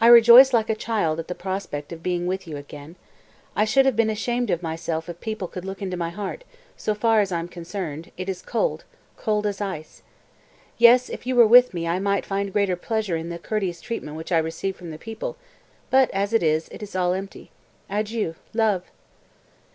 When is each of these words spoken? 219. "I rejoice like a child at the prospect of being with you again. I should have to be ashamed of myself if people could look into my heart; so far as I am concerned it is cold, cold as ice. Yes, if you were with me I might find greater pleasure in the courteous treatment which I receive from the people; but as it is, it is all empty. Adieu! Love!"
219. 0.00 0.06
"I 0.06 0.06
rejoice 0.12 0.52
like 0.52 0.68
a 0.68 0.74
child 0.74 1.18
at 1.18 1.26
the 1.26 1.34
prospect 1.34 1.90
of 1.90 2.02
being 2.02 2.26
with 2.26 2.46
you 2.46 2.58
again. 2.58 2.96
I 3.56 3.64
should 3.64 3.86
have 3.86 3.96
to 3.96 4.04
be 4.04 4.12
ashamed 4.12 4.50
of 4.50 4.62
myself 4.62 5.08
if 5.08 5.22
people 5.22 5.48
could 5.48 5.64
look 5.64 5.80
into 5.80 5.96
my 5.96 6.10
heart; 6.10 6.44
so 6.76 6.94
far 6.94 7.20
as 7.22 7.32
I 7.32 7.38
am 7.38 7.48
concerned 7.48 8.12
it 8.18 8.28
is 8.28 8.42
cold, 8.42 8.84
cold 9.16 9.46
as 9.46 9.62
ice. 9.62 10.02
Yes, 10.76 11.08
if 11.08 11.26
you 11.26 11.34
were 11.34 11.46
with 11.46 11.72
me 11.72 11.88
I 11.88 11.98
might 11.98 12.26
find 12.26 12.52
greater 12.52 12.76
pleasure 12.76 13.16
in 13.16 13.30
the 13.30 13.38
courteous 13.38 13.80
treatment 13.80 14.18
which 14.18 14.32
I 14.32 14.36
receive 14.38 14.76
from 14.76 14.90
the 14.90 14.98
people; 14.98 15.38
but 15.88 16.10
as 16.10 16.34
it 16.34 16.42
is, 16.42 16.68
it 16.68 16.82
is 16.82 16.94
all 16.94 17.14
empty. 17.14 17.50
Adieu! 17.88 18.34
Love!" 18.52 18.84